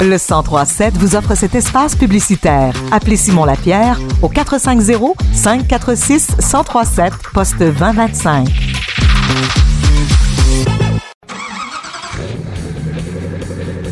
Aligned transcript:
Le 0.00 0.18
1037 0.18 0.98
vous 0.98 1.16
offre 1.16 1.34
cet 1.34 1.54
espace 1.54 1.96
publicitaire. 1.96 2.74
Appelez 2.92 3.16
Simon 3.16 3.46
Lapierre 3.46 3.98
au 4.22 4.28
450 4.28 5.16
546 5.32 6.36
1037 6.38 7.12
poste 7.32 7.58
2025. 7.58 8.48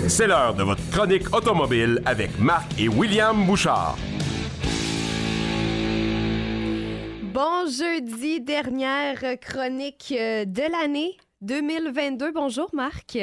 C'est 0.09 0.27
l'heure 0.27 0.55
de 0.55 0.63
votre 0.65 0.83
chronique 0.91 1.35
automobile 1.35 2.03
avec 2.05 2.39
Marc 2.39 2.79
et 2.79 2.89
William 2.89 3.47
Bouchard. 3.47 3.97
Bon 7.33 7.65
jeudi, 7.67 8.43
dernière 8.43 9.39
chronique 9.41 10.13
euh, 10.15 10.45
de 10.45 10.63
l'année 10.71 11.17
2022. 11.41 12.33
Bonjour 12.33 12.69
Marc. 12.75 13.17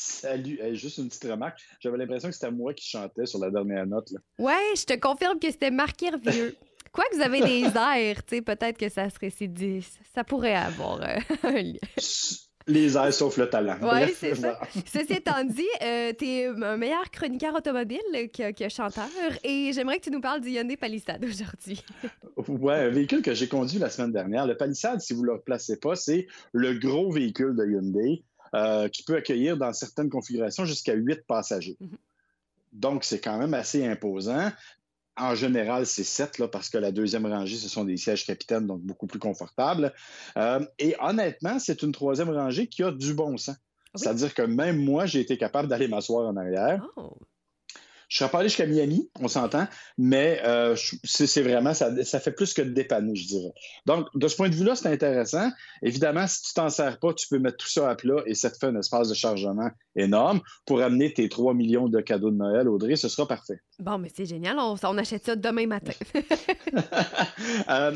Salut. 0.00 0.58
juste 0.72 0.96
une 0.96 1.08
petite 1.08 1.24
remarque. 1.24 1.60
J'avais 1.78 1.98
l'impression 1.98 2.28
que 2.28 2.34
c'était 2.34 2.50
moi 2.50 2.72
qui 2.72 2.88
chantais 2.88 3.26
sur 3.26 3.38
la 3.38 3.50
dernière 3.50 3.86
note. 3.86 4.10
Là. 4.12 4.20
Ouais, 4.38 4.74
je 4.74 4.84
te 4.84 4.98
confirme 4.98 5.38
que 5.38 5.50
c'était 5.50 5.70
Marc 5.70 6.02
Hervieux. 6.02 6.56
Quoi 6.92 7.04
que 7.10 7.16
vous 7.16 7.22
avez 7.22 7.40
des 7.42 7.66
airs, 7.76 8.24
tu 8.24 8.36
sais, 8.36 8.42
peut-être 8.42 8.78
que 8.78 8.88
ça 8.88 9.10
serait 9.10 9.30
dit, 9.46 9.86
ça 10.14 10.24
pourrait 10.24 10.54
avoir 10.54 11.02
euh, 11.02 11.18
un 11.44 11.62
lien. 11.62 11.78
Les 12.66 12.96
airs 12.96 13.12
sauf 13.12 13.36
le 13.36 13.48
talent. 13.48 13.76
Oui, 13.82 14.12
c'est 14.16 14.34
ça. 14.34 14.58
Ceci 14.86 15.12
étant 15.12 15.44
dit, 15.44 15.62
euh, 15.82 16.12
tu 16.18 16.26
es 16.26 16.46
un 16.46 16.76
meilleur 16.76 17.10
chroniqueur 17.10 17.54
automobile 17.54 18.00
que, 18.32 18.68
chanteur 18.68 19.08
et 19.44 19.72
j'aimerais 19.72 19.98
que 19.98 20.04
tu 20.04 20.10
nous 20.10 20.20
parles 20.20 20.40
du 20.40 20.50
Hyundai 20.50 20.76
Palisade 20.76 21.24
aujourd'hui. 21.24 21.84
oui, 22.48 22.72
un 22.72 22.88
véhicule 22.88 23.22
que 23.22 23.34
j'ai 23.34 23.48
conduit 23.48 23.78
la 23.78 23.90
semaine 23.90 24.12
dernière. 24.12 24.46
Le 24.46 24.56
Palisade, 24.56 25.00
si 25.00 25.12
vous 25.12 25.22
ne 25.22 25.26
le 25.26 25.32
replacez 25.34 25.78
pas, 25.78 25.94
c'est 25.94 26.26
le 26.52 26.74
gros 26.74 27.12
véhicule 27.12 27.54
de 27.54 27.66
Hyundai. 27.66 28.24
Euh, 28.52 28.88
qui 28.88 29.04
peut 29.04 29.14
accueillir 29.14 29.56
dans 29.56 29.72
certaines 29.72 30.10
configurations 30.10 30.64
jusqu'à 30.64 30.94
8 30.94 31.24
passagers. 31.24 31.76
Mhm. 31.78 31.96
Donc, 32.72 33.04
c'est 33.04 33.20
quand 33.20 33.38
même 33.38 33.54
assez 33.54 33.86
imposant. 33.86 34.50
En 35.16 35.36
général, 35.36 35.86
c'est 35.86 36.02
7 36.02 36.38
là, 36.38 36.48
parce 36.48 36.68
que 36.68 36.78
la 36.78 36.90
deuxième 36.90 37.26
rangée, 37.26 37.56
ce 37.56 37.68
sont 37.68 37.84
des 37.84 37.96
sièges 37.96 38.26
capitaines, 38.26 38.66
donc 38.66 38.80
beaucoup 38.80 39.06
plus 39.06 39.20
confortables. 39.20 39.92
Euh, 40.36 40.64
et 40.80 40.96
honnêtement, 41.00 41.60
c'est 41.60 41.82
une 41.82 41.92
troisième 41.92 42.30
rangée 42.30 42.66
qui 42.66 42.82
a 42.82 42.90
du 42.90 43.14
bon 43.14 43.36
sens. 43.36 43.56
C'est-à-dire 43.94 44.34
que 44.34 44.42
même 44.42 44.82
moi, 44.82 45.06
j'ai 45.06 45.20
été 45.20 45.36
capable 45.36 45.68
d'aller 45.68 45.86
m'asseoir 45.86 46.28
en 46.28 46.36
arrière. 46.36 46.84
Oh. 46.96 47.16
Je 48.10 48.16
ne 48.16 48.18
serais 48.18 48.32
pas 48.32 48.40
allé 48.40 48.48
jusqu'à 48.48 48.66
Miami, 48.66 49.08
on 49.20 49.28
s'entend, 49.28 49.68
mais 49.96 50.40
euh, 50.44 50.74
c'est 51.04 51.42
vraiment, 51.42 51.74
ça, 51.74 51.92
fait 52.18 52.32
plus 52.32 52.52
que 52.52 52.60
de 52.60 52.70
dépanner, 52.70 53.14
je 53.14 53.28
dirais. 53.28 53.52
Donc, 53.86 54.08
de 54.16 54.26
ce 54.26 54.34
point 54.34 54.48
de 54.48 54.54
vue-là, 54.56 54.74
c'est 54.74 54.88
intéressant. 54.88 55.48
Évidemment, 55.80 56.26
si 56.26 56.42
tu 56.42 56.54
t'en 56.54 56.70
sers 56.70 56.98
pas, 56.98 57.14
tu 57.14 57.28
peux 57.28 57.38
mettre 57.38 57.58
tout 57.58 57.68
ça 57.68 57.88
à 57.88 57.94
plat 57.94 58.20
et 58.26 58.34
ça 58.34 58.50
te 58.50 58.58
fait 58.58 58.66
un 58.66 58.76
espace 58.76 59.08
de 59.08 59.14
chargement 59.14 59.70
énorme 59.94 60.40
pour 60.66 60.82
amener 60.82 61.12
tes 61.12 61.28
3 61.28 61.54
millions 61.54 61.88
de 61.88 62.00
cadeaux 62.00 62.32
de 62.32 62.36
Noël, 62.36 62.68
Audrey, 62.68 62.96
ce 62.96 63.08
sera 63.08 63.28
parfait. 63.28 63.60
Bon, 63.78 63.96
mais 63.98 64.10
c'est 64.12 64.26
génial, 64.26 64.58
on, 64.58 64.74
on, 64.82 64.98
achète 64.98 65.26
ça 65.26 65.36
demain 65.36 65.68
matin. 65.68 65.92
euh, 67.70 67.92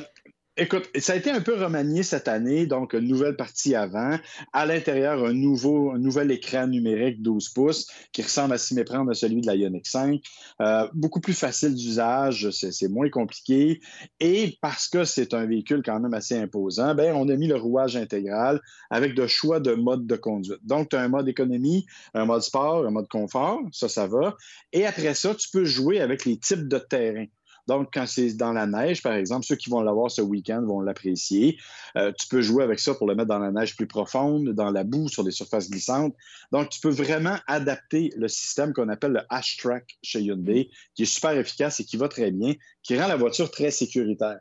Écoute, 0.57 0.89
ça 1.01 1.15
a 1.15 1.17
été 1.17 1.33
un 1.33 1.41
peu 1.41 1.61
remanié 1.61 2.05
cette 2.05 2.29
année, 2.29 2.67
donc 2.67 2.93
une 2.93 3.09
nouvelle 3.09 3.35
partie 3.35 3.75
avant. 3.75 4.17
À 4.53 4.67
l'intérieur, 4.67 5.25
un, 5.25 5.33
nouveau, 5.33 5.99
nouvel 5.99 6.31
écran 6.31 6.69
numérique 6.69 7.23
12 7.23 7.49
pouces 7.49 7.89
qui 8.13 8.23
ressemble 8.23 8.55
à 8.55 8.59
s'y 8.59 8.77
méprendre 8.77 9.11
à 9.11 9.15
celui 9.15 9.41
de 9.41 9.49
la 9.49 9.57
Ioniq 9.57 9.85
5. 9.85 10.23
Euh, 10.61 10.87
beaucoup 10.95 11.21
plus 11.21 11.33
facile 11.33 11.75
d'usage, 11.75 12.51
c'est 12.51 12.87
moins 12.87 13.11
compliqué. 13.11 13.81
Et 14.21 14.57
parce 14.61 14.87
que 14.87 15.03
c'est 15.03 15.35
un 15.35 15.45
véhicule 15.45 15.83
quand 15.85 15.99
même 15.99 16.15
assez 16.15 16.39
imposant, 16.39 16.95
ben, 16.95 17.17
on 17.17 17.29
a 17.29 17.35
mis 17.35 17.49
le 17.49 17.57
rouage 17.57 17.97
intégral 17.97 18.61
avec 18.91 19.17
de 19.17 19.27
choix 19.27 19.59
de 19.59 19.75
mode 19.75 20.07
de 20.07 20.15
conduite. 20.15 20.61
Donc, 20.63 20.91
tu 20.91 20.95
as 20.95 21.01
un 21.01 21.09
mode 21.09 21.29
économie, 21.29 21.85
un 22.15 22.27
mode 22.27 22.43
sport, 22.43 22.87
un 22.87 22.93
mode 22.93 23.09
confort, 23.09 23.61
ça, 23.73 23.89
ça 23.89 24.07
va. 24.07 24.37
Et 24.73 24.87
après 24.87 25.15
ça, 25.15 25.35
tu 25.35 25.49
peux 25.53 25.65
jouer 25.65 26.01
avec 26.01 26.25
les 26.25 26.39
types 26.39 26.69
de 26.69 26.79
terrain. 26.79 27.27
Donc, 27.67 27.89
quand 27.93 28.07
c'est 28.07 28.35
dans 28.35 28.53
la 28.53 28.67
neige, 28.67 29.03
par 29.03 29.15
exemple, 29.15 29.47
ceux 29.47 29.57
qui 29.57 29.71
vont 29.71 29.81
l'avoir 29.81 30.11
ce 30.11 30.21
week-end 30.21 30.63
vont 30.63 30.81
l'apprécier. 30.81 31.59
Euh, 31.97 32.13
tu 32.19 32.29
peux 32.29 32.43
jouer 32.43 32.63
avec 32.63 32.79
ça 32.79 32.95
pour 32.95 33.07
le 33.07 33.15
mettre 33.15 33.29
dans 33.29 33.39
la 33.39 33.53
neige 33.53 33.77
plus 33.77 33.87
profonde, 33.87 34.51
dans 34.51 34.71
la 34.71 34.85
boue, 34.85 35.09
sur 35.09 35.25
des 35.25 35.31
surfaces 35.31 35.71
glissantes. 35.71 36.15
Donc, 36.53 36.69
tu 36.69 36.81
peux 36.81 36.91
vraiment 36.91 37.37
adapter 37.47 38.13
le 38.17 38.29
système 38.29 38.73
qu'on 38.73 38.89
appelle 38.89 39.13
le 39.13 39.21
H-Track 39.31 39.99
chez 40.03 40.21
Hyundai, 40.21 40.71
qui 40.95 41.05
est 41.05 41.07
super 41.07 41.33
efficace 41.33 41.81
et 41.81 41.85
qui 41.85 41.97
va 41.97 42.09
très 42.09 42.31
bien, 42.31 42.55
qui 42.83 42.99
rend 42.99 43.09
la 43.09 43.17
voiture 43.17 43.51
très 43.51 43.71
sécuritaire. 43.71 44.41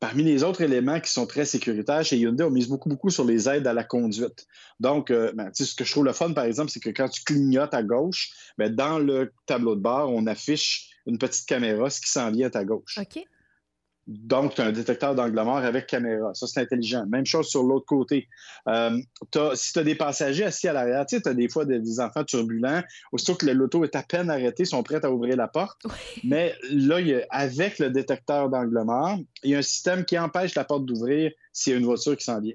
Parmi 0.00 0.22
les 0.22 0.42
autres 0.42 0.60
éléments 0.60 1.00
qui 1.00 1.10
sont 1.10 1.26
très 1.26 1.44
sécuritaires 1.46 2.04
chez 2.04 2.18
Hyundai, 2.18 2.44
on 2.44 2.50
mise 2.50 2.68
beaucoup, 2.68 2.90
beaucoup 2.90 3.10
sur 3.10 3.24
les 3.24 3.48
aides 3.48 3.66
à 3.66 3.72
la 3.72 3.84
conduite. 3.84 4.46
Donc, 4.80 5.10
euh, 5.10 5.32
ben, 5.34 5.50
ce 5.54 5.74
que 5.74 5.84
je 5.84 5.90
trouve 5.90 6.04
le 6.04 6.12
fun, 6.12 6.32
par 6.32 6.44
exemple, 6.44 6.70
c'est 6.70 6.80
que 6.80 6.90
quand 6.90 7.08
tu 7.08 7.22
clignotes 7.22 7.72
à 7.72 7.82
gauche, 7.82 8.32
ben, 8.58 8.74
dans 8.74 8.98
le 8.98 9.32
tableau 9.46 9.76
de 9.76 9.80
bord, 9.80 10.10
on 10.10 10.26
affiche 10.26 10.93
une 11.06 11.18
petite 11.18 11.46
caméra, 11.46 11.90
ce 11.90 12.00
qui 12.00 12.10
s'en 12.10 12.30
vient 12.30 12.46
à 12.46 12.50
ta 12.50 12.64
gauche. 12.64 12.98
OK. 12.98 13.24
Donc, 14.06 14.54
tu 14.54 14.60
as 14.60 14.66
un 14.66 14.72
détecteur 14.72 15.14
d'angle 15.14 15.34
mort 15.34 15.56
avec 15.56 15.86
caméra. 15.86 16.34
Ça, 16.34 16.46
c'est 16.46 16.60
intelligent. 16.60 17.06
Même 17.06 17.24
chose 17.24 17.48
sur 17.48 17.62
l'autre 17.62 17.86
côté. 17.86 18.28
Euh, 18.68 18.98
si 19.54 19.72
tu 19.72 19.78
as 19.78 19.82
des 19.82 19.94
passagers 19.94 20.44
assis 20.44 20.68
à 20.68 20.74
l'arrière, 20.74 21.06
tu 21.06 21.16
sais, 21.16 21.22
tu 21.22 21.28
as 21.28 21.34
des 21.34 21.48
fois 21.48 21.64
des, 21.64 22.00
enfants 22.00 22.24
turbulents, 22.24 22.82
aussitôt 23.12 23.34
que 23.34 23.46
l'auto 23.46 23.82
est 23.82 23.96
à 23.96 24.02
peine 24.02 24.28
arrêtée, 24.28 24.64
ils 24.64 24.66
sont 24.66 24.82
prêts 24.82 25.02
à 25.02 25.10
ouvrir 25.10 25.36
la 25.36 25.48
porte. 25.48 25.86
Mais 26.22 26.54
là, 26.70 26.98
avec 27.30 27.78
le 27.78 27.90
détecteur 27.90 28.50
d'angle 28.50 28.82
mort, 28.84 29.18
il 29.42 29.50
y 29.50 29.54
a 29.54 29.58
un 29.58 29.62
système 29.62 30.04
qui 30.04 30.18
empêche 30.18 30.54
la 30.54 30.64
porte 30.64 30.84
d'ouvrir 30.84 31.32
s'il 31.52 31.72
y 31.72 31.76
a 31.76 31.78
une 31.78 31.86
voiture 31.86 32.16
qui 32.16 32.24
s'en 32.24 32.40
vient. 32.40 32.54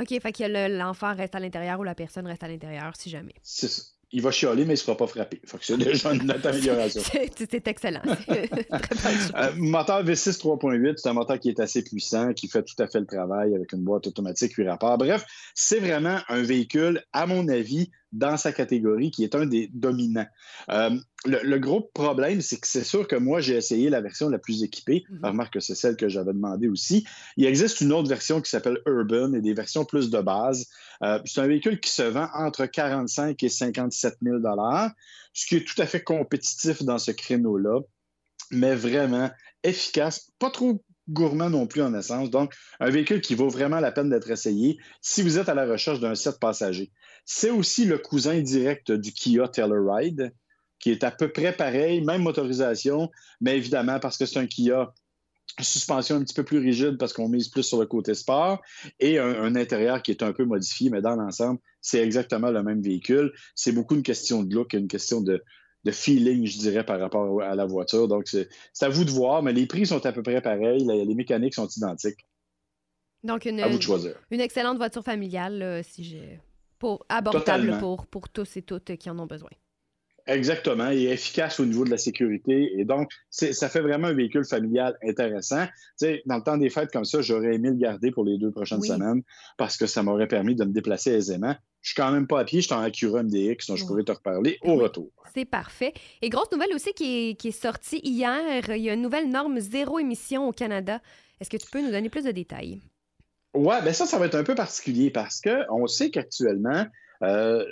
OK, 0.00 0.08
fait 0.08 0.32
que 0.32 0.78
l'enfant 0.78 1.14
reste 1.14 1.34
à 1.34 1.40
l'intérieur 1.40 1.80
ou 1.80 1.82
la 1.82 1.94
personne 1.94 2.26
reste 2.26 2.44
à 2.44 2.48
l'intérieur 2.48 2.92
si 2.96 3.10
jamais. 3.10 3.34
C'est 3.42 3.68
ça 3.68 3.82
il 4.10 4.22
va 4.22 4.30
chialer, 4.30 4.64
mais 4.64 4.70
il 4.70 4.70
ne 4.70 4.76
sera 4.76 4.96
pas 4.96 5.06
frappé. 5.06 5.40
Faut 5.46 5.58
que 5.58 5.64
c'est 5.64 5.76
déjà 5.76 6.14
une 6.14 6.22
nette 6.26 6.44
amélioration. 6.46 7.02
c'est 7.04 7.68
excellent. 7.68 8.00
euh, 8.30 9.52
moteur 9.56 10.04
V6 10.04 10.38
3.8, 10.38 10.94
c'est 10.96 11.08
un 11.08 11.12
moteur 11.12 11.38
qui 11.38 11.50
est 11.50 11.60
assez 11.60 11.82
puissant, 11.82 12.32
qui 12.32 12.48
fait 12.48 12.62
tout 12.62 12.80
à 12.82 12.86
fait 12.86 13.00
le 13.00 13.06
travail 13.06 13.54
avec 13.54 13.72
une 13.72 13.82
boîte 13.82 14.06
automatique 14.06 14.54
8 14.54 14.68
rapports. 14.68 14.98
Bref, 14.98 15.26
c'est 15.54 15.80
vraiment 15.80 16.18
un 16.28 16.42
véhicule, 16.42 17.02
à 17.12 17.26
mon 17.26 17.48
avis, 17.48 17.90
dans 18.12 18.36
sa 18.36 18.52
catégorie, 18.52 19.10
qui 19.10 19.24
est 19.24 19.34
un 19.34 19.46
des 19.46 19.68
dominants. 19.72 20.26
Euh, 20.70 20.96
le, 21.26 21.58
gros 21.58 21.80
problème, 21.80 22.40
c'est 22.40 22.58
que 22.58 22.66
c'est 22.66 22.84
sûr 22.84 23.06
que 23.06 23.16
moi, 23.16 23.40
j'ai 23.40 23.56
essayé 23.56 23.90
la 23.90 24.00
version 24.00 24.28
la 24.28 24.38
plus 24.38 24.62
équipée. 24.62 25.04
Mm 25.10 25.26
Remarque 25.26 25.54
que 25.54 25.60
c'est 25.60 25.74
celle 25.74 25.96
que 25.96 26.08
j'avais 26.08 26.32
demandé 26.32 26.68
aussi. 26.68 27.06
Il 27.36 27.44
existe 27.46 27.80
une 27.80 27.92
autre 27.92 28.08
version 28.08 28.40
qui 28.40 28.50
s'appelle 28.50 28.78
Urban 28.86 29.32
et 29.34 29.40
des 29.40 29.52
versions 29.52 29.84
plus 29.84 30.10
de 30.10 30.20
base. 30.20 30.68
Euh, 31.02 31.18
c'est 31.24 31.40
un 31.40 31.46
véhicule 31.46 31.80
qui 31.80 31.90
se 31.90 32.02
vend 32.02 32.28
entre 32.34 32.66
45 32.66 33.42
et 33.42 33.48
57 33.48 34.18
000 34.22 34.38
ce 35.32 35.46
qui 35.46 35.56
est 35.56 35.64
tout 35.64 35.80
à 35.80 35.86
fait 35.86 36.02
compétitif 36.02 36.82
dans 36.82 36.98
ce 36.98 37.10
créneau-là, 37.10 37.80
mais 38.50 38.74
vraiment 38.74 39.30
efficace, 39.62 40.32
pas 40.38 40.50
trop 40.50 40.82
gourmand 41.08 41.50
non 41.50 41.66
plus 41.66 41.82
en 41.82 41.94
essence. 41.94 42.30
Donc, 42.30 42.54
un 42.80 42.90
véhicule 42.90 43.20
qui 43.20 43.34
vaut 43.34 43.48
vraiment 43.48 43.80
la 43.80 43.92
peine 43.92 44.10
d'être 44.10 44.30
essayé 44.30 44.78
si 45.00 45.22
vous 45.22 45.38
êtes 45.38 45.48
à 45.48 45.54
la 45.54 45.66
recherche 45.66 46.00
d'un 46.00 46.14
set 46.14 46.38
passager. 46.38 46.90
C'est 47.24 47.50
aussi 47.50 47.84
le 47.84 47.98
cousin 47.98 48.40
direct 48.40 48.92
du 48.92 49.12
Kia 49.12 49.48
Telluride, 49.48 50.32
qui 50.78 50.90
est 50.90 51.04
à 51.04 51.10
peu 51.10 51.30
près 51.30 51.52
pareil, 51.52 52.02
même 52.02 52.22
motorisation, 52.22 53.10
mais 53.40 53.56
évidemment, 53.56 53.98
parce 53.98 54.16
que 54.16 54.26
c'est 54.26 54.38
un 54.38 54.46
Kia, 54.46 54.92
suspension 55.60 56.16
un 56.16 56.22
petit 56.22 56.34
peu 56.34 56.44
plus 56.44 56.58
rigide 56.58 56.98
parce 56.98 57.12
qu'on 57.12 57.28
mise 57.28 57.48
plus 57.48 57.62
sur 57.62 57.80
le 57.80 57.86
côté 57.86 58.14
sport 58.14 58.60
et 59.00 59.18
un, 59.18 59.54
intérieur 59.56 60.02
qui 60.02 60.10
est 60.10 60.22
un 60.22 60.32
peu 60.32 60.44
modifié, 60.44 60.90
mais 60.90 61.00
dans 61.00 61.16
l'ensemble, 61.16 61.58
c'est 61.80 62.00
exactement 62.00 62.50
le 62.50 62.62
même 62.62 62.80
véhicule. 62.80 63.32
C'est 63.54 63.72
beaucoup 63.72 63.94
une 63.94 64.02
question 64.02 64.42
de 64.42 64.54
look, 64.54 64.72
une 64.72 64.88
question 64.88 65.20
de, 65.20 65.42
de 65.90 65.94
feeling, 65.94 66.46
je 66.46 66.58
dirais, 66.58 66.84
par 66.84 67.00
rapport 67.00 67.42
à 67.42 67.54
la 67.54 67.66
voiture. 67.66 68.08
Donc, 68.08 68.26
c'est 68.26 68.48
à 68.80 68.88
vous 68.88 69.04
de 69.04 69.10
voir, 69.10 69.42
mais 69.42 69.52
les 69.52 69.66
prix 69.66 69.86
sont 69.86 70.04
à 70.04 70.12
peu 70.12 70.22
près 70.22 70.40
pareils. 70.40 70.84
Les, 70.84 71.14
mécaniques 71.14 71.54
sont 71.54 71.68
identiques. 71.68 72.26
Donc, 73.24 73.44
une, 73.44 73.60
à 73.60 73.68
vous 73.68 73.78
de 73.78 73.82
choisir. 73.82 74.14
une 74.30 74.40
excellente 74.40 74.76
voiture 74.76 75.02
familiale, 75.02 75.82
si 75.84 76.04
j'ai 76.04 76.40
pour 76.78 77.04
abordable 77.08 77.78
pour, 77.78 78.06
pour 78.06 78.28
tous 78.28 78.56
et 78.56 78.62
toutes 78.62 78.96
qui 78.96 79.10
en 79.10 79.18
ont 79.18 79.26
besoin. 79.26 79.50
Exactement, 80.28 80.90
et 80.90 81.04
efficace 81.04 81.58
au 81.58 81.64
niveau 81.64 81.86
de 81.86 81.90
la 81.90 81.96
sécurité. 81.96 82.78
Et 82.78 82.84
donc, 82.84 83.10
ça 83.30 83.68
fait 83.70 83.80
vraiment 83.80 84.08
un 84.08 84.12
véhicule 84.12 84.44
familial 84.44 84.94
intéressant. 85.02 85.64
Tu 85.64 85.72
sais, 85.96 86.22
dans 86.26 86.36
le 86.36 86.42
temps 86.42 86.58
des 86.58 86.68
fêtes 86.68 86.92
comme 86.92 87.06
ça, 87.06 87.22
j'aurais 87.22 87.54
aimé 87.54 87.70
le 87.70 87.76
garder 87.76 88.10
pour 88.10 88.26
les 88.26 88.36
deux 88.36 88.50
prochaines 88.50 88.82
semaines 88.82 89.22
parce 89.56 89.78
que 89.78 89.86
ça 89.86 90.02
m'aurait 90.02 90.28
permis 90.28 90.54
de 90.54 90.64
me 90.66 90.72
déplacer 90.72 91.12
aisément. 91.12 91.54
Je 91.80 91.92
suis 91.92 91.96
quand 91.96 92.12
même 92.12 92.26
pas 92.26 92.40
à 92.40 92.44
pied, 92.44 92.60
je 92.60 92.66
suis 92.66 92.74
en 92.74 92.80
Acura 92.82 93.22
MDX, 93.22 93.68
donc 93.68 93.78
je 93.78 93.86
pourrais 93.86 94.04
te 94.04 94.12
reparler 94.12 94.58
au 94.62 94.74
retour. 94.74 95.10
C'est 95.34 95.46
parfait. 95.46 95.94
Et 96.20 96.28
grosse 96.28 96.52
nouvelle 96.52 96.74
aussi 96.74 96.92
qui 96.92 97.30
est, 97.30 97.34
qui 97.34 97.48
est 97.48 97.52
sortie 97.52 98.00
hier, 98.04 98.68
il 98.68 98.82
y 98.82 98.90
a 98.90 98.92
une 98.92 99.02
nouvelle 99.02 99.30
norme 99.30 99.58
zéro 99.60 99.98
émission 99.98 100.46
au 100.46 100.52
Canada. 100.52 101.00
Est-ce 101.40 101.48
que 101.48 101.56
tu 101.56 101.70
peux 101.70 101.80
nous 101.80 101.90
donner 101.90 102.10
plus 102.10 102.24
de 102.24 102.32
détails? 102.32 102.82
Oui, 103.54 103.76
bien 103.82 103.92
ça, 103.94 104.04
ça 104.04 104.18
va 104.18 104.26
être 104.26 104.34
un 104.34 104.44
peu 104.44 104.54
particulier 104.54 105.10
parce 105.10 105.40
qu'on 105.40 105.86
sait 105.86 106.10
qu'actuellement, 106.10 106.84
euh, 107.22 107.64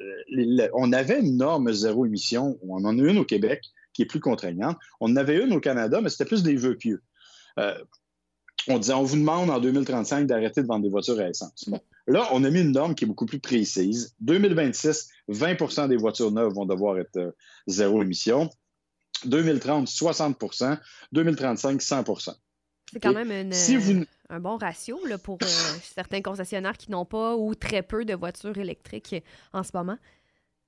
on 0.74 0.92
avait 0.92 1.20
une 1.20 1.36
norme 1.36 1.72
zéro 1.72 2.04
émission, 2.06 2.58
on 2.62 2.84
en 2.84 2.98
a 2.98 3.02
une 3.02 3.18
au 3.18 3.24
Québec 3.24 3.62
qui 3.92 4.02
est 4.02 4.06
plus 4.06 4.20
contraignante. 4.20 4.76
On 5.00 5.12
en 5.12 5.16
avait 5.16 5.42
une 5.42 5.52
au 5.52 5.60
Canada, 5.60 6.00
mais 6.02 6.10
c'était 6.10 6.24
plus 6.24 6.42
des 6.42 6.56
vœux 6.56 6.76
pieux. 6.76 7.02
Euh, 7.58 7.74
on 8.68 8.78
disait, 8.78 8.94
on 8.94 9.04
vous 9.04 9.16
demande 9.16 9.48
en 9.50 9.60
2035 9.60 10.26
d'arrêter 10.26 10.62
de 10.62 10.66
vendre 10.66 10.82
des 10.82 10.90
voitures 10.90 11.18
à 11.20 11.28
essence. 11.28 11.68
Là, 12.06 12.28
on 12.32 12.44
a 12.44 12.50
mis 12.50 12.60
une 12.60 12.72
norme 12.72 12.94
qui 12.94 13.04
est 13.04 13.06
beaucoup 13.06 13.26
plus 13.26 13.38
précise. 13.38 14.14
2026, 14.20 15.08
20% 15.28 15.88
des 15.88 15.96
voitures 15.96 16.32
neuves 16.32 16.52
vont 16.52 16.66
devoir 16.66 16.98
être 16.98 17.16
euh, 17.16 17.30
zéro 17.66 18.02
émission. 18.02 18.50
2030, 19.24 19.88
60% 19.88 20.78
2035, 21.12 21.80
100% 21.80 22.34
C'est 22.92 23.00
quand 23.00 23.12
même 23.12 23.30
une, 23.30 24.06
un 24.28 24.40
bon 24.40 24.56
ratio 24.56 24.98
là, 25.06 25.18
pour 25.18 25.38
euh, 25.42 25.46
certains 25.82 26.22
concessionnaires 26.22 26.76
qui 26.76 26.90
n'ont 26.90 27.04
pas 27.04 27.36
ou 27.36 27.54
très 27.54 27.82
peu 27.82 28.04
de 28.04 28.14
voitures 28.14 28.56
électriques 28.58 29.22
en 29.52 29.62
ce 29.62 29.70
moment. 29.74 29.98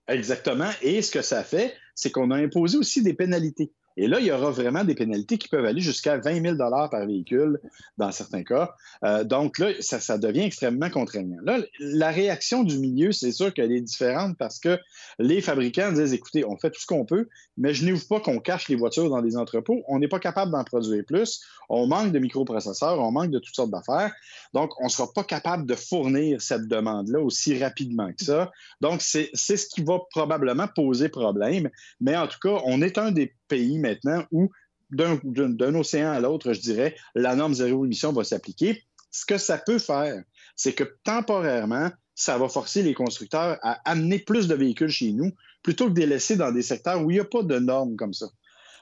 Exactement. 0.08 0.70
Et 0.82 1.02
ce 1.02 1.10
que 1.10 1.22
ça 1.22 1.44
fait, 1.44 1.74
c'est 1.94 2.10
qu'on 2.10 2.30
a 2.30 2.36
imposé 2.36 2.78
aussi 2.78 3.02
des 3.02 3.14
pénalités. 3.14 3.72
Et 4.00 4.06
là, 4.06 4.20
il 4.20 4.26
y 4.26 4.30
aura 4.30 4.52
vraiment 4.52 4.84
des 4.84 4.94
pénalités 4.94 5.38
qui 5.38 5.48
peuvent 5.48 5.64
aller 5.64 5.80
jusqu'à 5.80 6.18
20 6.18 6.56
000 6.56 6.56
par 6.56 7.04
véhicule 7.04 7.60
dans 7.96 8.12
certains 8.12 8.44
cas. 8.44 8.72
Euh, 9.04 9.24
donc 9.24 9.58
là, 9.58 9.72
ça, 9.80 10.18
devient 10.18 10.42
extrêmement 10.42 10.88
contraignant. 10.88 11.38
Là, 11.42 11.58
la 11.80 12.10
réaction 12.10 12.62
du 12.62 12.78
milieu, 12.78 13.10
c'est 13.10 13.32
sûr 13.32 13.52
qu'elle 13.52 13.72
est 13.72 13.80
différente 13.80 14.38
parce 14.38 14.60
que 14.60 14.78
les 15.18 15.40
fabricants 15.40 15.90
disent, 15.90 16.12
écoutez, 16.12 16.44
on 16.44 16.56
fait 16.56 16.70
tout 16.70 16.80
ce 16.80 16.86
qu'on 16.86 17.04
peut, 17.04 17.26
mais 17.56 17.74
je 17.74 17.84
n'ouvre 17.84 18.06
pas 18.06 18.20
qu'on 18.20 18.38
cache 18.38 18.68
les 18.68 18.76
voitures 18.76 19.10
dans 19.10 19.20
des 19.20 19.36
entrepôts. 19.36 19.82
On 19.88 19.98
n'est 19.98 20.06
pas 20.06 20.20
capable 20.20 20.52
d'en 20.52 20.62
produire 20.62 21.04
plus. 21.04 21.40
On 21.68 21.88
manque 21.88 22.12
de 22.12 22.20
microprocesseurs, 22.20 23.00
on 23.00 23.10
manque 23.10 23.32
de 23.32 23.40
toutes 23.40 23.56
sortes 23.56 23.72
d'affaires. 23.72 24.14
Donc, 24.54 24.80
on 24.80 24.84
ne 24.84 24.90
sera 24.90 25.12
pas 25.12 25.24
capable 25.24 25.66
de 25.66 25.74
fournir 25.74 26.40
cette 26.40 26.68
demande-là 26.68 27.18
aussi 27.18 27.60
rapidement 27.60 28.12
que 28.12 28.24
ça. 28.24 28.52
Donc, 28.80 29.02
c'est 29.02 29.34
ce 29.34 29.66
qui 29.66 29.82
va 29.82 29.98
probablement 30.12 30.68
poser 30.68 31.08
problème. 31.08 31.68
Mais 32.00 32.16
en 32.16 32.28
tout 32.28 32.38
cas, 32.40 32.60
on 32.64 32.80
est 32.80 32.96
un 32.96 33.10
des 33.10 33.34
pays 33.48 33.78
maintenant 33.78 34.24
où, 34.30 34.50
d'un 34.90 35.74
océan 35.74 36.12
à 36.12 36.20
l'autre, 36.20 36.52
je 36.52 36.60
dirais, 36.60 36.94
la 37.14 37.34
norme 37.34 37.54
zéro 37.54 37.84
émission 37.84 38.12
va 38.12 38.24
s'appliquer. 38.24 38.84
Ce 39.10 39.26
que 39.26 39.38
ça 39.38 39.58
peut 39.58 39.78
faire, 39.78 40.22
c'est 40.56 40.74
que 40.74 40.84
temporairement, 41.04 41.90
ça 42.14 42.36
va 42.36 42.48
forcer 42.48 42.82
les 42.82 42.94
constructeurs 42.94 43.58
à 43.62 43.80
amener 43.88 44.18
plus 44.18 44.48
de 44.48 44.54
véhicules 44.54 44.90
chez 44.90 45.12
nous 45.12 45.30
plutôt 45.62 45.86
que 45.86 45.92
de 45.92 46.00
les 46.00 46.06
laisser 46.06 46.36
dans 46.36 46.52
des 46.52 46.62
secteurs 46.62 47.04
où 47.04 47.10
il 47.10 47.14
n'y 47.14 47.20
a 47.20 47.24
pas 47.24 47.42
de 47.42 47.58
normes 47.58 47.96
comme 47.96 48.12
ça. 48.12 48.26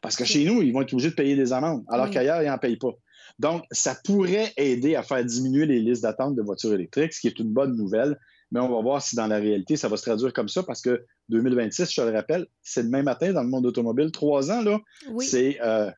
Parce 0.02 0.16
que 0.16 0.24
chez 0.24 0.44
nous, 0.44 0.62
ils 0.62 0.72
vont 0.72 0.82
être 0.82 0.92
obligés 0.92 1.10
de 1.10 1.14
payer 1.14 1.36
des 1.36 1.52
amendes, 1.52 1.84
alors 1.88 2.10
qu'ailleurs, 2.10 2.42
ils 2.42 2.48
n'en 2.48 2.58
payent 2.58 2.76
pas. 2.76 2.92
Donc, 3.38 3.64
ça 3.70 3.96
pourrait 4.04 4.52
aider 4.56 4.94
à 4.94 5.02
faire 5.02 5.24
diminuer 5.24 5.66
les 5.66 5.80
listes 5.80 6.02
d'attente 6.02 6.36
de 6.36 6.42
voitures 6.42 6.72
électriques, 6.72 7.12
ce 7.12 7.20
qui 7.20 7.26
est 7.26 7.38
une 7.38 7.52
bonne 7.52 7.76
nouvelle 7.76 8.18
mais 8.50 8.60
on 8.60 8.68
va 8.68 8.80
voir 8.80 9.02
si 9.02 9.16
dans 9.16 9.26
la 9.26 9.38
réalité, 9.38 9.76
ça 9.76 9.88
va 9.88 9.96
se 9.96 10.02
traduire 10.02 10.32
comme 10.32 10.48
ça 10.48 10.62
parce 10.62 10.80
que 10.80 11.04
2026, 11.28 11.92
je 11.92 12.02
le 12.02 12.10
rappelle, 12.12 12.46
c'est 12.62 12.82
le 12.82 12.88
même 12.88 13.04
matin 13.04 13.32
dans 13.32 13.42
le 13.42 13.48
monde 13.48 13.66
automobile. 13.66 14.10
Trois 14.12 14.50
ans, 14.50 14.62
là, 14.62 14.78
c'est. 15.20 15.60
Euh, 15.62 15.90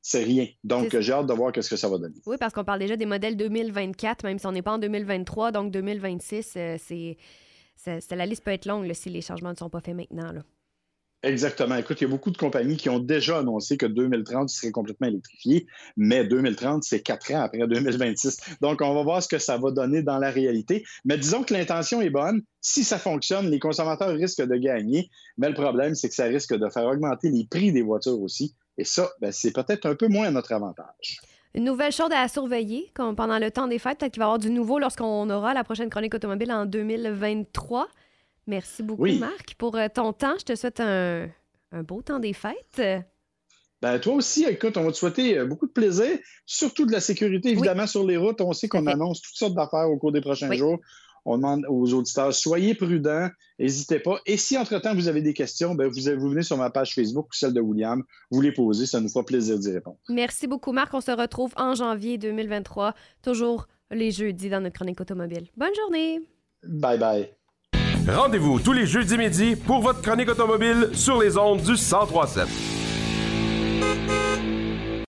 c'est 0.00 0.22
rien. 0.22 0.46
Donc, 0.64 0.98
j'ai 0.98 1.12
hâte 1.12 1.26
de 1.26 1.34
voir 1.34 1.52
ce 1.54 1.68
que 1.68 1.76
ça 1.76 1.88
va 1.88 1.98
donner. 1.98 2.14
Oui, 2.24 2.36
parce 2.38 2.54
qu'on 2.54 2.64
parle 2.64 2.78
déjà 2.78 2.96
des 2.96 3.04
modèles 3.04 3.36
2024, 3.36 4.24
même 4.24 4.38
si 4.38 4.46
on 4.46 4.52
n'est 4.52 4.62
pas 4.62 4.72
en 4.72 4.78
2023. 4.78 5.52
Donc, 5.52 5.70
2026, 5.70 6.54
euh, 6.56 6.76
c'est, 6.78 7.16
la 8.12 8.24
liste 8.24 8.42
peut 8.42 8.52
être 8.52 8.64
longue 8.64 8.90
si 8.94 9.10
les 9.10 9.20
changements 9.20 9.50
ne 9.50 9.56
sont 9.56 9.68
pas 9.68 9.80
faits 9.80 9.96
maintenant. 9.96 10.32
Là. 10.32 10.42
Exactement. 11.24 11.74
Écoute, 11.74 12.00
il 12.00 12.04
y 12.04 12.06
a 12.06 12.10
beaucoup 12.10 12.30
de 12.30 12.36
compagnies 12.36 12.76
qui 12.76 12.88
ont 12.88 13.00
déjà 13.00 13.38
annoncé 13.38 13.76
que 13.76 13.86
2030 13.86 14.48
serait 14.48 14.70
complètement 14.70 15.08
électrifié, 15.08 15.66
mais 15.96 16.24
2030, 16.24 16.84
c'est 16.84 17.00
quatre 17.00 17.32
ans 17.32 17.40
après 17.40 17.66
2026. 17.66 18.38
Donc, 18.60 18.80
on 18.82 18.94
va 18.94 19.02
voir 19.02 19.20
ce 19.20 19.26
que 19.26 19.38
ça 19.38 19.58
va 19.58 19.72
donner 19.72 20.02
dans 20.02 20.18
la 20.18 20.30
réalité. 20.30 20.84
Mais 21.04 21.18
disons 21.18 21.42
que 21.42 21.52
l'intention 21.54 22.00
est 22.00 22.10
bonne. 22.10 22.42
Si 22.60 22.84
ça 22.84 22.98
fonctionne, 22.98 23.50
les 23.50 23.58
consommateurs 23.58 24.14
risquent 24.14 24.46
de 24.46 24.56
gagner, 24.56 25.10
mais 25.38 25.48
le 25.48 25.54
problème, 25.54 25.96
c'est 25.96 26.08
que 26.08 26.14
ça 26.14 26.24
risque 26.24 26.54
de 26.54 26.68
faire 26.68 26.86
augmenter 26.86 27.30
les 27.30 27.46
prix 27.50 27.72
des 27.72 27.82
voitures 27.82 28.20
aussi. 28.20 28.54
Et 28.76 28.84
ça, 28.84 29.10
ben, 29.20 29.32
c'est 29.32 29.52
peut-être 29.52 29.86
un 29.86 29.96
peu 29.96 30.06
moins 30.06 30.28
à 30.28 30.30
notre 30.30 30.52
avantage. 30.52 31.18
Une 31.54 31.64
nouvelle 31.64 31.92
chose 31.92 32.10
à 32.12 32.28
surveiller 32.28 32.92
pendant 32.94 33.40
le 33.40 33.50
temps 33.50 33.66
des 33.66 33.80
fêtes. 33.80 33.98
Peut-être 33.98 34.12
qu'il 34.12 34.20
va 34.20 34.26
y 34.26 34.28
avoir 34.28 34.38
du 34.38 34.50
nouveau 34.50 34.78
lorsqu'on 34.78 35.28
aura 35.30 35.54
la 35.54 35.64
prochaine 35.64 35.90
chronique 35.90 36.14
automobile 36.14 36.52
en 36.52 36.66
2023. 36.66 37.88
Merci 38.48 38.82
beaucoup, 38.82 39.06
Marc, 39.18 39.54
pour 39.58 39.76
euh, 39.76 39.88
ton 39.94 40.14
temps. 40.14 40.34
Je 40.38 40.44
te 40.44 40.56
souhaite 40.56 40.80
un, 40.80 41.28
beau 41.86 42.00
temps 42.00 42.18
des 42.18 42.32
fêtes. 42.32 42.82
Ben, 43.82 43.98
toi 44.00 44.14
aussi, 44.14 44.44
écoute, 44.44 44.76
on 44.78 44.84
va 44.84 44.90
te 44.90 44.96
souhaiter 44.96 45.38
euh, 45.38 45.46
beaucoup 45.46 45.66
de 45.66 45.72
plaisir, 45.72 46.18
surtout 46.46 46.86
de 46.86 46.92
la 46.92 47.00
sécurité, 47.00 47.50
évidemment, 47.50 47.86
sur 47.86 48.04
les 48.04 48.16
routes. 48.16 48.40
On 48.40 48.52
sait 48.54 48.66
qu'on 48.66 48.86
annonce 48.86 49.20
toutes 49.20 49.36
sortes 49.36 49.54
d'affaires 49.54 49.88
au 49.90 49.98
cours 49.98 50.12
des 50.12 50.22
prochains 50.22 50.50
jours. 50.52 50.78
On 51.26 51.36
demande 51.36 51.66
aux 51.68 51.92
auditeurs, 51.92 52.32
soyez 52.32 52.74
prudents, 52.74 53.28
n'hésitez 53.58 53.98
pas. 53.98 54.18
Et 54.24 54.38
si, 54.38 54.56
entre-temps, 54.56 54.94
vous 54.94 55.08
avez 55.08 55.20
des 55.20 55.34
questions, 55.34 55.74
ben, 55.74 55.86
vous, 55.86 56.00
vous, 56.18 56.30
venez 56.30 56.42
sur 56.42 56.56
ma 56.56 56.70
page 56.70 56.94
Facebook 56.94 57.26
ou 57.26 57.34
celle 57.34 57.52
de 57.52 57.60
William, 57.60 58.02
vous 58.30 58.40
les 58.40 58.52
posez, 58.52 58.86
ça 58.86 58.98
nous 58.98 59.10
fera 59.10 59.26
plaisir 59.26 59.58
d'y 59.58 59.70
répondre. 59.70 59.98
Merci 60.08 60.46
beaucoup, 60.46 60.72
Marc. 60.72 60.94
On 60.94 61.02
se 61.02 61.10
retrouve 61.10 61.52
en 61.58 61.74
janvier 61.74 62.16
2023, 62.16 62.94
toujours 63.22 63.68
les 63.90 64.10
jeudis 64.10 64.48
dans 64.48 64.62
notre 64.62 64.76
chronique 64.76 65.02
automobile. 65.02 65.48
Bonne 65.54 65.74
journée. 65.74 66.20
Bye 66.62 66.98
bye. 66.98 67.37
Rendez-vous 68.08 68.58
tous 68.58 68.72
les 68.72 68.86
jeudis 68.86 69.18
midi 69.18 69.54
pour 69.54 69.82
votre 69.82 70.00
chronique 70.00 70.30
automobile 70.30 70.90
sur 70.94 71.20
les 71.20 71.36
ondes 71.36 71.60
du 71.60 71.72
1037. 71.72 72.77